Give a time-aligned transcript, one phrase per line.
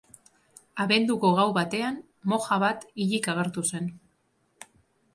[0.85, 2.01] Abenduko gau batean,
[2.33, 3.95] moja bat hilik agertu zen.